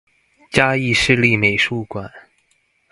[0.49, 2.11] 嘉義市立美術館